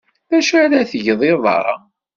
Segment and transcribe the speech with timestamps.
[0.29, 1.59] D acu ara tgeḍ iḍ-a?